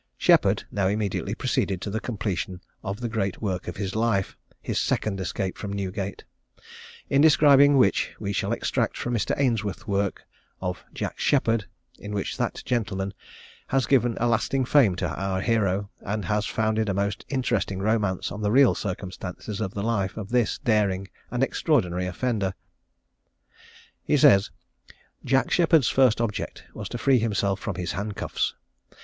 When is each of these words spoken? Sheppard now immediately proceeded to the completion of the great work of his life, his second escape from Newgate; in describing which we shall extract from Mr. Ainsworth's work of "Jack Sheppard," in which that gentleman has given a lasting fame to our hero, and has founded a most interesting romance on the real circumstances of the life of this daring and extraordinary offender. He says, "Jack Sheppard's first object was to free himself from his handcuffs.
Sheppard 0.17 0.63
now 0.71 0.87
immediately 0.87 1.35
proceeded 1.35 1.79
to 1.81 1.91
the 1.91 1.99
completion 1.99 2.59
of 2.83 3.01
the 3.01 3.07
great 3.07 3.39
work 3.39 3.67
of 3.67 3.77
his 3.77 3.95
life, 3.95 4.35
his 4.59 4.79
second 4.79 5.19
escape 5.21 5.59
from 5.59 5.71
Newgate; 5.71 6.23
in 7.07 7.21
describing 7.21 7.77
which 7.77 8.11
we 8.19 8.33
shall 8.33 8.51
extract 8.51 8.97
from 8.97 9.13
Mr. 9.13 9.39
Ainsworth's 9.39 9.85
work 9.85 10.23
of 10.59 10.83
"Jack 10.91 11.19
Sheppard," 11.19 11.67
in 11.99 12.13
which 12.15 12.35
that 12.37 12.63
gentleman 12.65 13.13
has 13.67 13.85
given 13.85 14.17
a 14.19 14.27
lasting 14.27 14.65
fame 14.65 14.95
to 14.95 15.07
our 15.07 15.39
hero, 15.39 15.91
and 15.99 16.25
has 16.25 16.47
founded 16.47 16.89
a 16.89 16.95
most 16.95 17.23
interesting 17.29 17.77
romance 17.77 18.31
on 18.31 18.41
the 18.41 18.49
real 18.49 18.73
circumstances 18.73 19.61
of 19.61 19.75
the 19.75 19.83
life 19.83 20.17
of 20.17 20.29
this 20.29 20.57
daring 20.57 21.07
and 21.29 21.43
extraordinary 21.43 22.07
offender. 22.07 22.55
He 24.03 24.17
says, 24.17 24.49
"Jack 25.23 25.51
Sheppard's 25.51 25.89
first 25.89 26.19
object 26.19 26.63
was 26.73 26.89
to 26.89 26.97
free 26.97 27.19
himself 27.19 27.59
from 27.59 27.75
his 27.75 27.91
handcuffs. 27.91 28.55